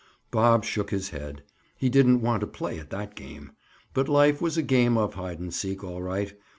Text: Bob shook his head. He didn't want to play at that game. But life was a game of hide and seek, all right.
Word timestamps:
Bob 0.31 0.63
shook 0.63 0.89
his 0.89 1.09
head. 1.11 1.43
He 1.77 1.87
didn't 1.87 2.21
want 2.21 2.41
to 2.41 2.47
play 2.47 2.79
at 2.79 2.89
that 2.89 3.13
game. 3.13 3.51
But 3.93 4.09
life 4.09 4.41
was 4.41 4.57
a 4.57 4.63
game 4.63 4.97
of 4.97 5.13
hide 5.13 5.37
and 5.39 5.53
seek, 5.53 5.83
all 5.83 6.01
right. 6.01 6.35